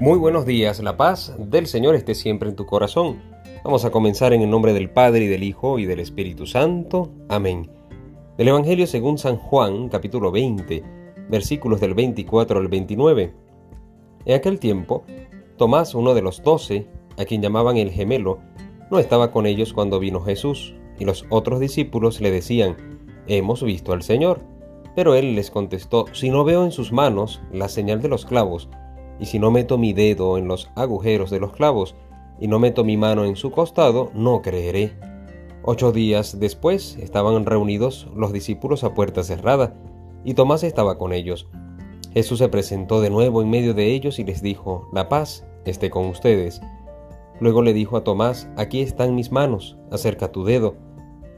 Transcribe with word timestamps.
Muy 0.00 0.18
buenos 0.18 0.46
días, 0.46 0.82
la 0.82 0.96
paz 0.96 1.34
del 1.38 1.66
Señor 1.66 1.94
esté 1.94 2.14
siempre 2.14 2.48
en 2.48 2.56
tu 2.56 2.64
corazón. 2.64 3.20
Vamos 3.62 3.84
a 3.84 3.90
comenzar 3.90 4.32
en 4.32 4.40
el 4.40 4.48
nombre 4.48 4.72
del 4.72 4.88
Padre 4.88 5.24
y 5.24 5.26
del 5.26 5.42
Hijo 5.42 5.78
y 5.78 5.84
del 5.84 6.00
Espíritu 6.00 6.46
Santo. 6.46 7.10
Amén. 7.28 7.70
Del 8.38 8.48
Evangelio 8.48 8.86
según 8.86 9.18
San 9.18 9.36
Juan, 9.36 9.90
capítulo 9.90 10.32
20, 10.32 10.82
versículos 11.28 11.82
del 11.82 11.92
24 11.92 12.60
al 12.60 12.68
29. 12.68 13.34
En 14.24 14.34
aquel 14.34 14.58
tiempo, 14.58 15.04
Tomás, 15.58 15.94
uno 15.94 16.14
de 16.14 16.22
los 16.22 16.42
doce, 16.42 16.86
a 17.18 17.26
quien 17.26 17.42
llamaban 17.42 17.76
el 17.76 17.90
gemelo, 17.90 18.38
no 18.90 19.00
estaba 19.00 19.30
con 19.30 19.44
ellos 19.44 19.74
cuando 19.74 20.00
vino 20.00 20.22
Jesús, 20.22 20.74
y 20.98 21.04
los 21.04 21.26
otros 21.28 21.60
discípulos 21.60 22.22
le 22.22 22.30
decían, 22.30 22.74
Hemos 23.26 23.62
visto 23.62 23.92
al 23.92 24.02
Señor. 24.02 24.40
Pero 24.96 25.14
él 25.14 25.34
les 25.34 25.50
contestó, 25.50 26.06
Si 26.12 26.30
no 26.30 26.42
veo 26.42 26.64
en 26.64 26.72
sus 26.72 26.90
manos 26.90 27.42
la 27.52 27.68
señal 27.68 28.00
de 28.00 28.08
los 28.08 28.24
clavos, 28.24 28.70
y 29.20 29.26
si 29.26 29.38
no 29.38 29.50
meto 29.50 29.78
mi 29.78 29.92
dedo 29.92 30.38
en 30.38 30.48
los 30.48 30.70
agujeros 30.74 31.30
de 31.30 31.40
los 31.40 31.52
clavos, 31.52 31.94
y 32.40 32.48
no 32.48 32.58
meto 32.58 32.84
mi 32.84 32.96
mano 32.96 33.24
en 33.24 33.36
su 33.36 33.50
costado, 33.50 34.10
no 34.14 34.40
creeré. 34.40 34.92
Ocho 35.62 35.92
días 35.92 36.40
después 36.40 36.96
estaban 36.96 37.44
reunidos 37.44 38.08
los 38.16 38.32
discípulos 38.32 38.82
a 38.82 38.94
puerta 38.94 39.22
cerrada, 39.22 39.76
y 40.24 40.34
Tomás 40.34 40.62
estaba 40.62 40.96
con 40.96 41.12
ellos. 41.12 41.48
Jesús 42.12 42.38
se 42.38 42.48
presentó 42.48 43.00
de 43.00 43.10
nuevo 43.10 43.42
en 43.42 43.50
medio 43.50 43.74
de 43.74 43.92
ellos 43.92 44.18
y 44.18 44.24
les 44.24 44.42
dijo, 44.42 44.88
La 44.92 45.08
paz 45.08 45.46
esté 45.66 45.90
con 45.90 46.06
ustedes. 46.06 46.60
Luego 47.40 47.62
le 47.62 47.74
dijo 47.74 47.96
a 47.96 48.04
Tomás, 48.04 48.48
Aquí 48.56 48.80
están 48.80 49.14
mis 49.14 49.30
manos, 49.30 49.76
acerca 49.90 50.32
tu 50.32 50.44
dedo. 50.44 50.76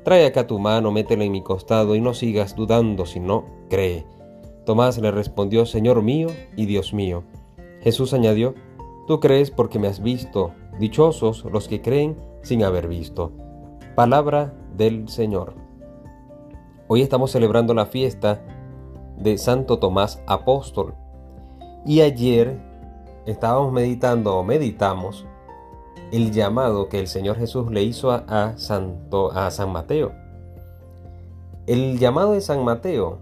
Trae 0.04 0.24
acá 0.24 0.46
tu 0.46 0.58
mano, 0.58 0.92
métela 0.92 1.24
en 1.24 1.32
mi 1.32 1.42
costado 1.42 1.94
y 1.94 2.00
no 2.00 2.14
sigas 2.14 2.56
dudando, 2.56 3.06
sino 3.06 3.44
cree. 3.68 4.06
Tomás 4.64 4.98
le 4.98 5.10
respondió, 5.10 5.66
Señor 5.66 6.02
mío 6.02 6.28
y 6.56 6.66
Dios 6.66 6.94
mío. 6.94 7.24
Jesús 7.82 8.14
añadió, 8.14 8.54
Tú 9.06 9.18
crees 9.18 9.50
porque 9.50 9.80
me 9.80 9.88
has 9.88 10.00
visto, 10.00 10.52
dichosos 10.78 11.44
los 11.44 11.66
que 11.66 11.82
creen 11.82 12.16
sin 12.42 12.62
haber 12.62 12.86
visto. 12.86 13.32
Palabra 13.96 14.54
del 14.76 15.08
Señor. 15.08 15.54
Hoy 16.86 17.02
estamos 17.02 17.32
celebrando 17.32 17.74
la 17.74 17.86
fiesta 17.86 18.40
de 19.18 19.36
Santo 19.38 19.80
Tomás 19.80 20.22
Apóstol. 20.26 20.94
Y 21.84 22.00
ayer 22.00 22.60
estábamos 23.26 23.72
meditando 23.72 24.36
o 24.36 24.44
meditamos 24.44 25.26
el 26.12 26.30
llamado 26.30 26.88
que 26.88 27.00
el 27.00 27.08
Señor 27.08 27.36
Jesús 27.36 27.72
le 27.72 27.82
hizo 27.82 28.12
a, 28.12 28.56
Santo, 28.56 29.32
a 29.32 29.50
San 29.50 29.72
Mateo. 29.72 30.12
El 31.66 31.98
llamado 31.98 32.32
de 32.32 32.40
San 32.40 32.64
Mateo 32.64 33.18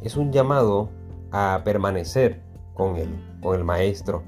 es 0.00 0.16
un 0.16 0.32
llamado 0.32 0.88
a 1.30 1.60
permanecer 1.62 2.49
con 2.80 2.96
Él, 2.96 3.10
con 3.42 3.54
el 3.54 3.62
Maestro. 3.62 4.22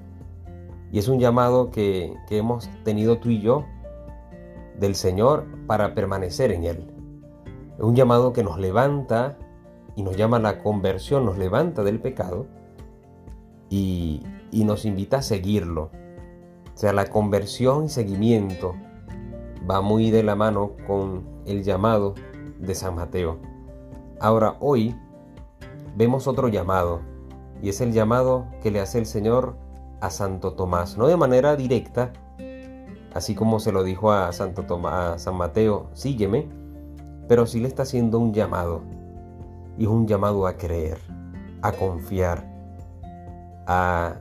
Y 0.92 0.98
es 0.98 1.08
un 1.08 1.18
llamado 1.18 1.70
que, 1.70 2.14
que 2.28 2.36
hemos 2.36 2.68
tenido 2.84 3.16
tú 3.16 3.30
y 3.30 3.40
yo 3.40 3.64
del 4.78 4.94
Señor 4.94 5.46
para 5.66 5.94
permanecer 5.94 6.52
en 6.52 6.64
Él. 6.64 6.86
Es 7.78 7.82
un 7.82 7.96
llamado 7.96 8.34
que 8.34 8.44
nos 8.44 8.58
levanta 8.58 9.38
y 9.96 10.02
nos 10.02 10.18
llama 10.18 10.36
a 10.36 10.40
la 10.40 10.62
conversión, 10.62 11.24
nos 11.24 11.38
levanta 11.38 11.82
del 11.82 11.98
pecado 11.98 12.46
y, 13.70 14.22
y 14.50 14.64
nos 14.64 14.84
invita 14.84 15.18
a 15.18 15.22
seguirlo. 15.22 15.90
O 16.74 16.76
sea, 16.76 16.92
la 16.92 17.06
conversión 17.06 17.86
y 17.86 17.88
seguimiento 17.88 18.74
va 19.68 19.80
muy 19.80 20.10
de 20.10 20.24
la 20.24 20.36
mano 20.36 20.72
con 20.86 21.24
el 21.46 21.62
llamado 21.62 22.14
de 22.58 22.74
San 22.74 22.96
Mateo. 22.96 23.38
Ahora, 24.20 24.56
hoy 24.60 24.94
vemos 25.96 26.26
otro 26.26 26.48
llamado, 26.48 27.00
y 27.62 27.68
es 27.68 27.80
el 27.80 27.92
llamado 27.92 28.46
que 28.62 28.72
le 28.72 28.80
hace 28.80 28.98
el 28.98 29.06
Señor 29.06 29.54
a 30.00 30.10
Santo 30.10 30.54
Tomás, 30.54 30.98
no 30.98 31.06
de 31.06 31.16
manera 31.16 31.54
directa, 31.54 32.12
así 33.14 33.36
como 33.36 33.60
se 33.60 33.70
lo 33.70 33.84
dijo 33.84 34.10
a 34.10 34.32
Santo 34.32 34.64
Tomás, 34.64 35.22
San 35.22 35.36
Mateo, 35.36 35.88
sígueme, 35.92 36.48
pero 37.28 37.46
sí 37.46 37.60
le 37.60 37.68
está 37.68 37.84
haciendo 37.84 38.18
un 38.18 38.34
llamado, 38.34 38.82
y 39.78 39.84
es 39.84 39.88
un 39.88 40.08
llamado 40.08 40.48
a 40.48 40.56
creer, 40.56 40.98
a 41.62 41.70
confiar, 41.70 42.44
a, 43.68 44.16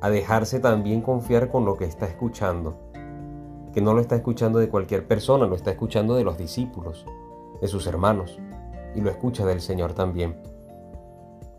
a 0.00 0.10
dejarse 0.10 0.60
también 0.60 1.02
confiar 1.02 1.50
con 1.50 1.64
lo 1.64 1.76
que 1.76 1.86
está 1.86 2.06
escuchando, 2.06 2.78
que 3.74 3.80
no 3.80 3.94
lo 3.94 4.00
está 4.00 4.14
escuchando 4.14 4.60
de 4.60 4.68
cualquier 4.68 5.08
persona, 5.08 5.46
lo 5.46 5.56
está 5.56 5.72
escuchando 5.72 6.14
de 6.14 6.22
los 6.22 6.38
discípulos, 6.38 7.04
de 7.60 7.66
sus 7.66 7.88
hermanos, 7.88 8.38
y 8.94 9.00
lo 9.00 9.10
escucha 9.10 9.44
del 9.44 9.60
Señor 9.60 9.92
también. 9.92 10.36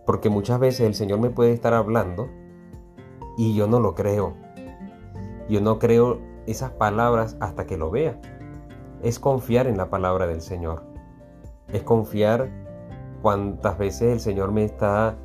Porque 0.06 0.30
muchas 0.30 0.60
veces 0.60 0.82
el 0.82 0.96
Señor 0.96 1.20
me 1.20 1.30
puede 1.30 1.54
estar 1.54 1.74
hablando 1.74 2.28
y 3.38 3.56
yo 3.56 3.68
no 3.68 3.80
lo 3.80 3.96
creo. 3.96 4.36
Yo 5.50 5.62
no 5.62 5.80
creo 5.80 6.20
esas 6.48 6.72
palabras 6.72 7.38
hasta 7.40 7.66
que 7.66 7.78
lo 7.78 7.92
vea. 7.92 8.20
Es 9.04 9.20
confiar 9.20 9.68
en 9.68 9.78
la 9.78 9.90
palabra 9.90 10.28
del 10.28 10.42
Señor. 10.42 10.84
Es 11.72 11.84
confiar 11.84 12.50
cuántas 13.22 13.78
veces 13.78 14.14
el 14.14 14.20
Señor 14.20 14.52
me 14.52 14.64
está 14.64 15.18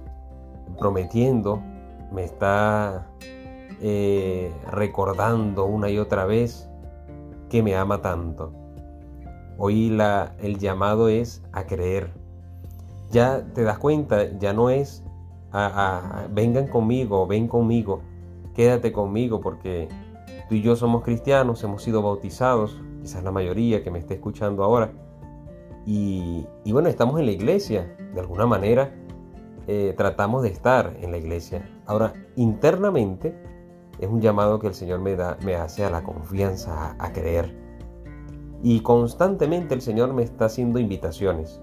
prometiendo, 0.78 1.62
me 2.12 2.24
está 2.24 3.06
eh, 3.80 4.52
recordando 4.70 5.66
una 5.66 5.90
y 5.90 5.98
otra 5.98 6.24
vez 6.24 6.70
que 7.48 7.62
me 7.62 7.76
ama 7.76 8.02
tanto. 8.02 8.52
Hoy 9.58 9.96
el 10.38 10.58
llamado 10.58 11.08
es 11.08 11.42
a 11.52 11.64
creer 11.66 12.12
ya 13.10 13.44
te 13.54 13.62
das 13.62 13.78
cuenta, 13.78 14.38
ya 14.38 14.52
no 14.52 14.70
es 14.70 15.04
a, 15.52 16.26
vengan 16.30 16.66
conmigo, 16.66 17.26
ven 17.26 17.48
conmigo, 17.48 18.02
quédate 18.54 18.92
conmigo 18.92 19.40
porque 19.40 19.88
tú 20.48 20.54
y 20.54 20.62
yo 20.62 20.76
somos 20.76 21.02
cristianos, 21.02 21.62
hemos 21.64 21.82
sido 21.82 22.02
bautizados, 22.02 22.80
quizás 23.00 23.22
la 23.24 23.30
mayoría 23.30 23.82
que 23.82 23.90
me 23.90 23.98
esté 23.98 24.14
escuchando 24.14 24.64
ahora, 24.64 24.92
y, 25.88 26.44
bueno, 26.66 26.88
estamos 26.88 27.20
en 27.20 27.26
la 27.26 27.32
iglesia, 27.32 27.96
de 28.12 28.20
alguna 28.20 28.44
manera 28.44 28.92
eh, 29.68 29.94
tratamos 29.96 30.42
de 30.42 30.48
estar 30.48 30.96
en 31.00 31.12
la 31.12 31.18
iglesia. 31.18 31.64
Ahora, 31.86 32.12
internamente 32.34 33.38
es 34.00 34.08
un 34.08 34.20
llamado 34.20 34.58
que 34.58 34.66
el 34.66 34.74
Señor 34.74 34.98
me, 34.98 35.14
da, 35.14 35.38
me 35.44 35.54
hace 35.54 35.84
a 35.84 35.90
la 35.90 36.02
confianza, 36.02 36.96
a, 36.98 37.06
a 37.06 37.12
creer. 37.12 37.56
Y 38.64 38.80
constantemente 38.80 39.74
el 39.74 39.80
Señor 39.80 40.12
me 40.12 40.24
está 40.24 40.46
haciendo 40.46 40.80
invitaciones 40.80 41.60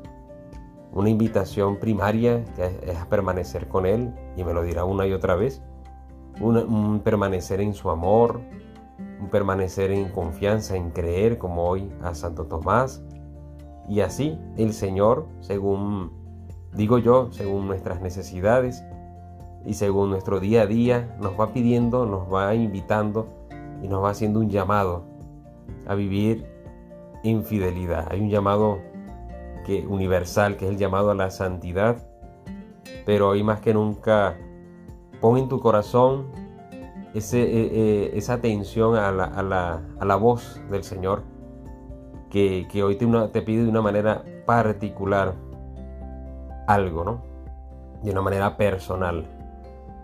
una 0.94 1.10
invitación 1.10 1.78
primaria 1.78 2.44
es 2.86 2.98
a 2.98 3.10
permanecer 3.10 3.68
con 3.68 3.86
Él, 3.86 4.14
y 4.38 4.44
me 4.44 4.54
lo 4.54 4.64
dirá 4.64 4.86
una 4.86 5.08
y 5.08 5.14
otra 5.14 5.36
vez, 5.36 5.62
un, 6.40 7.02
permanecer 7.04 7.62
en 7.62 7.74
su 7.74 7.90
amor, 7.90 8.42
un 9.20 9.30
permanecer 9.30 9.92
en 9.92 10.10
confianza, 10.10 10.76
en 10.76 10.92
creer, 10.92 11.38
como 11.38 11.68
hoy 11.68 11.92
a 12.04 12.14
Santo 12.14 12.46
Tomás, 12.46 13.04
y 13.90 14.02
así 14.02 14.38
el 14.56 14.74
Señor, 14.74 15.28
según, 15.40 16.12
digo 16.74 17.00
yo, 17.00 17.32
según 17.32 17.68
nuestras 17.68 18.02
necesidades 18.02 18.84
y 19.66 19.74
según 19.74 20.12
nuestro 20.12 20.40
día 20.40 20.62
a 20.62 20.68
día, 20.68 21.18
nos 21.20 21.40
va 21.40 21.54
pidiendo, 21.54 22.06
nos 22.06 22.32
va 22.32 22.54
invitando 22.54 23.28
y 23.82 23.88
nos 23.88 24.04
va 24.04 24.12
haciendo 24.12 24.40
un 24.40 24.50
llamado 24.50 25.06
a 25.88 25.96
vivir 25.96 26.46
en 27.24 27.44
fidelidad. 27.44 28.08
Hay 28.12 28.22
un 28.22 28.30
llamado 28.30 28.80
que, 29.64 29.86
universal, 29.88 30.58
que 30.58 30.66
es 30.66 30.72
el 30.72 30.78
llamado 30.78 31.12
a 31.12 31.16
la 31.16 31.30
santidad. 31.30 31.98
Pero 33.06 33.30
hoy 33.30 33.44
más 33.44 33.60
que 33.60 33.74
nunca, 33.74 34.38
pon 35.22 35.38
en 35.38 35.50
tu 35.50 35.60
corazón 35.60 36.28
ese, 37.14 37.42
eh, 37.42 37.70
eh, 37.72 38.12
esa 38.16 38.34
atención 38.34 38.96
a 38.96 39.12
la, 39.12 39.26
a, 39.26 39.44
la, 39.44 39.82
a 40.00 40.06
la, 40.06 40.16
voz 40.16 40.62
del 40.70 40.84
Señor, 40.84 41.24
que, 42.30 42.68
que 42.72 42.84
hoy 42.84 42.96
te, 42.96 43.08
te, 43.32 43.42
pide 43.42 43.64
de 43.64 43.70
una 43.70 43.82
manera 43.82 44.24
particular 44.46 45.36
algo, 46.68 47.04
¿no? 47.04 47.22
De 48.02 48.12
una 48.12 48.22
manera 48.22 48.58
personal. 48.58 49.26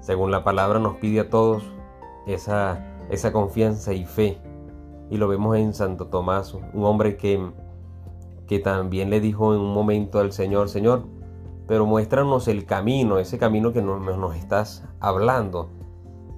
Según 0.01 0.31
la 0.31 0.44
palabra 0.44 0.79
nos 0.79 0.95
pide 0.97 1.21
a 1.21 1.29
todos 1.29 1.63
esa, 2.27 2.85
esa 3.09 3.31
confianza 3.31 3.94
y 3.94 4.05
fe. 4.05 4.38
Y 5.09 5.17
lo 5.17 5.27
vemos 5.27 5.57
en 5.57 5.73
Santo 5.73 6.07
Tomás, 6.07 6.53
un 6.53 6.83
hombre 6.85 7.17
que 7.17 7.51
que 8.50 8.57
también 8.57 9.12
le 9.12 9.22
dijo 9.22 9.54
en 9.54 9.62
un 9.62 9.75
momento 9.75 10.19
al 10.19 10.31
Señor, 10.31 10.69
Señor, 10.69 11.04
pero 11.68 11.86
muéstranos 11.86 12.48
el 12.48 12.66
camino, 12.66 13.19
ese 13.19 13.38
camino 13.38 13.72
que 13.72 13.84
nos, 13.84 14.01
nos 14.01 14.36
estás 14.36 14.86
hablando. 15.00 15.69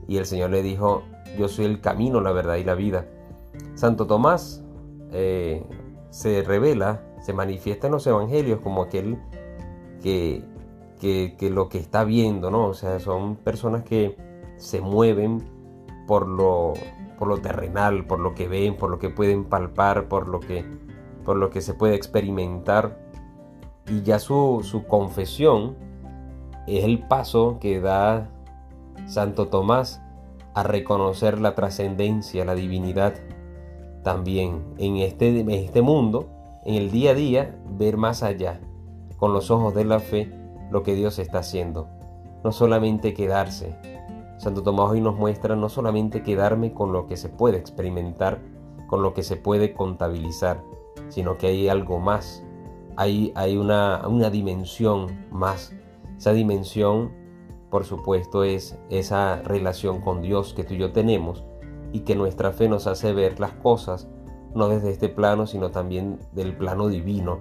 Y 0.09 0.17
el 0.17 0.25
Señor 0.25 0.49
le 0.49 0.61
dijo, 0.61 1.03
yo 1.39 1.47
soy 1.47 1.63
el 1.63 1.79
camino, 1.79 2.19
la 2.19 2.33
verdad 2.33 2.57
y 2.57 2.65
la 2.65 2.75
vida. 2.75 3.07
Santo 3.75 4.07
Tomás 4.07 4.61
eh, 5.13 5.63
se 6.09 6.43
revela, 6.43 7.01
se 7.21 7.31
manifiesta 7.31 7.87
en 7.87 7.93
los 7.93 8.05
evangelios 8.05 8.59
como 8.59 8.81
aquel 8.81 9.17
que, 10.03 10.43
que, 10.99 11.37
que, 11.39 11.49
lo 11.49 11.69
que 11.69 11.77
está 11.77 12.03
viendo, 12.03 12.51
¿no? 12.51 12.65
O 12.65 12.73
sea, 12.73 12.99
son 12.99 13.37
personas 13.37 13.83
que 13.83 14.17
se 14.57 14.81
mueven 14.81 15.49
por 16.07 16.27
lo, 16.27 16.73
por 17.17 17.29
lo 17.29 17.37
terrenal, 17.37 18.05
por 18.05 18.19
lo 18.19 18.35
que 18.35 18.49
ven, 18.49 18.75
por 18.75 18.89
lo 18.89 18.99
que 18.99 19.09
pueden 19.09 19.45
palpar, 19.45 20.09
por 20.09 20.27
lo 20.27 20.41
que 20.41 20.65
por 21.23 21.37
lo 21.37 21.49
que 21.49 21.61
se 21.61 21.73
puede 21.73 21.95
experimentar 21.95 22.97
y 23.89 24.01
ya 24.03 24.19
su, 24.19 24.61
su 24.63 24.85
confesión 24.85 25.75
es 26.67 26.83
el 26.83 26.99
paso 27.07 27.57
que 27.59 27.79
da 27.79 28.29
Santo 29.07 29.47
Tomás 29.47 30.01
a 30.53 30.63
reconocer 30.63 31.39
la 31.39 31.55
trascendencia, 31.55 32.45
la 32.45 32.55
divinidad. 32.55 33.13
También 34.03 34.63
en 34.77 34.97
este, 34.97 35.39
en 35.39 35.49
este 35.49 35.81
mundo, 35.81 36.29
en 36.65 36.75
el 36.75 36.91
día 36.91 37.11
a 37.11 37.13
día, 37.13 37.61
ver 37.77 37.97
más 37.97 38.23
allá, 38.23 38.59
con 39.17 39.33
los 39.33 39.51
ojos 39.51 39.73
de 39.73 39.85
la 39.85 39.99
fe, 39.99 40.31
lo 40.71 40.83
que 40.83 40.95
Dios 40.95 41.19
está 41.19 41.39
haciendo. 41.39 41.87
No 42.43 42.51
solamente 42.51 43.13
quedarse. 43.13 43.75
Santo 44.37 44.63
Tomás 44.63 44.89
hoy 44.89 45.01
nos 45.01 45.15
muestra 45.15 45.55
no 45.55 45.69
solamente 45.69 46.23
quedarme 46.23 46.73
con 46.73 46.91
lo 46.91 47.05
que 47.05 47.15
se 47.15 47.29
puede 47.29 47.57
experimentar, 47.57 48.39
con 48.87 49.03
lo 49.03 49.13
que 49.13 49.23
se 49.23 49.37
puede 49.37 49.73
contabilizar, 49.73 50.61
sino 51.11 51.37
que 51.37 51.47
hay 51.47 51.69
algo 51.69 51.99
más. 51.99 52.43
Hay, 52.97 53.31
hay 53.35 53.57
una, 53.57 54.07
una 54.07 54.29
dimensión 54.29 55.27
más. 55.31 55.73
Esa 56.17 56.33
dimensión 56.33 57.21
por 57.71 57.85
supuesto, 57.85 58.43
es 58.43 58.77
esa 58.89 59.41
relación 59.43 60.01
con 60.01 60.21
Dios 60.21 60.53
que 60.53 60.65
tú 60.65 60.75
y 60.75 60.77
yo 60.77 60.91
tenemos 60.91 61.43
y 61.93 62.01
que 62.01 62.15
nuestra 62.15 62.51
fe 62.51 62.67
nos 62.67 62.85
hace 62.85 63.13
ver 63.13 63.39
las 63.39 63.53
cosas 63.53 64.09
no 64.53 64.67
desde 64.67 64.91
este 64.91 65.07
plano, 65.07 65.47
sino 65.47 65.71
también 65.71 66.19
del 66.33 66.55
plano 66.55 66.89
divino, 66.89 67.39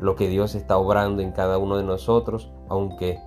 lo 0.00 0.14
que 0.14 0.28
Dios 0.28 0.54
está 0.54 0.78
obrando 0.78 1.20
en 1.20 1.32
cada 1.32 1.58
uno 1.58 1.76
de 1.76 1.82
nosotros, 1.82 2.52
aunque 2.68 3.18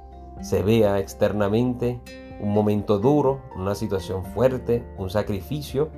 se 0.42 0.64
vea 0.64 1.00
externamente 1.00 2.02
un 2.40 2.54
momento 2.54 3.00
duro, 3.00 3.42
una 3.58 3.76
situación 3.76 4.24
fuerte, 4.24 4.86
un 4.98 5.10
sacrificio, 5.10 5.90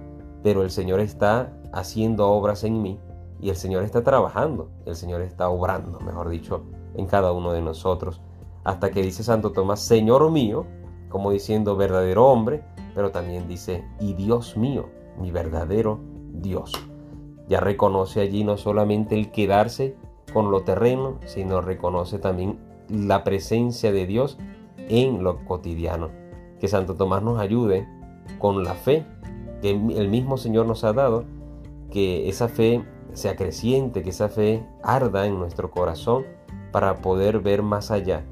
pero 0.42 0.64
el 0.64 0.72
Señor 0.72 1.00
está 1.00 1.54
haciendo 1.72 2.28
obras 2.30 2.64
en 2.64 2.82
mí 2.82 3.00
y 3.40 3.50
el 3.50 3.56
Señor 3.56 3.84
está 3.84 4.04
trabajando, 4.04 4.70
el 4.86 4.96
Señor 4.96 5.22
está 5.22 5.50
obrando, 5.50 6.00
mejor 6.00 6.30
dicho, 6.30 6.64
en 6.96 7.06
cada 7.06 7.32
uno 7.32 7.52
de 7.52 7.62
nosotros 7.62 8.22
hasta 8.68 8.92
que 8.92 9.02
dice 9.02 9.24
Santo 9.24 9.54
Tomás, 9.54 9.80
Señor 9.80 10.30
mío, 10.30 10.66
como 11.08 11.32
diciendo 11.32 11.78
verdadero 11.78 12.28
hombre, 12.28 12.66
pero 12.94 13.12
también 13.12 13.48
dice, 13.48 13.86
y 14.02 14.14
Dios 14.14 14.58
mío, 14.58 14.90
mi 15.18 15.32
verdadero 15.32 16.02
Dios. 16.34 16.74
Ya 17.48 17.62
reconoce 17.62 18.20
allí 18.20 18.44
no 18.44 18.58
solamente 18.58 19.16
el 19.16 19.32
quedarse 19.32 19.96
con 20.34 20.52
lo 20.52 20.64
terreno, 20.64 21.18
sino 21.26 21.62
reconoce 21.62 22.20
también 22.20 22.60
la 22.90 23.24
presencia 23.24 23.94
de 23.94 24.06
Dios 24.06 24.38
en 24.90 25.24
lo 25.24 25.46
cotidiano. 25.46 26.10
Que 26.60 26.68
Santo 26.68 26.96
Tomás 26.96 27.24
nos 27.24 27.40
ayude 27.40 27.88
con 28.38 28.66
la 28.66 28.74
fe 28.74 29.06
que 29.62 29.72
el 29.72 30.10
mismo 30.10 30.36
Señor 30.36 30.66
nos 30.66 30.84
ha 30.84 30.92
dado, 30.92 31.24
que 31.90 32.28
esa 32.28 32.50
fe 32.50 32.84
sea 33.14 33.36
creciente, 33.36 34.04
que 34.04 34.10
esa 34.12 34.30
fe 34.30 34.66
arda 34.84 35.26
en 35.26 35.38
nuestro 35.38 35.72
corazón 35.72 36.26
para 36.72 37.02
poder 37.02 37.40
ver 37.40 37.64
más 37.64 37.92
allá 37.92 38.24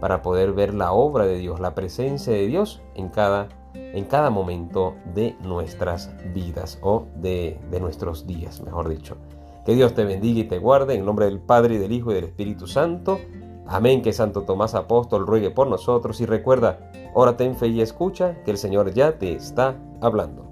para 0.00 0.22
poder 0.22 0.52
ver 0.52 0.74
la 0.74 0.92
obra 0.92 1.26
de 1.26 1.38
Dios, 1.38 1.60
la 1.60 1.74
presencia 1.74 2.32
de 2.32 2.46
Dios 2.46 2.82
en 2.94 3.08
cada, 3.08 3.48
en 3.74 4.04
cada 4.04 4.30
momento 4.30 4.94
de 5.14 5.36
nuestras 5.42 6.12
vidas 6.34 6.78
o 6.82 7.06
de, 7.16 7.58
de 7.70 7.80
nuestros 7.80 8.26
días, 8.26 8.60
mejor 8.62 8.88
dicho. 8.88 9.16
Que 9.64 9.74
Dios 9.74 9.94
te 9.94 10.04
bendiga 10.04 10.40
y 10.40 10.44
te 10.44 10.58
guarde 10.58 10.94
en 10.94 11.04
nombre 11.04 11.26
del 11.26 11.40
Padre 11.40 11.78
del 11.78 11.92
Hijo 11.92 12.10
y 12.10 12.14
del 12.14 12.24
Espíritu 12.24 12.66
Santo. 12.66 13.18
Amén. 13.66 14.00
Que 14.00 14.14
Santo 14.14 14.42
Tomás 14.42 14.74
Apóstol 14.74 15.26
ruegue 15.26 15.50
por 15.50 15.66
nosotros 15.66 16.20
y 16.22 16.26
recuerda, 16.26 16.90
órate 17.12 17.44
en 17.44 17.54
fe 17.54 17.68
y 17.68 17.82
escucha 17.82 18.42
que 18.44 18.50
el 18.50 18.56
Señor 18.56 18.94
ya 18.94 19.18
te 19.18 19.34
está 19.34 19.76
hablando. 20.00 20.47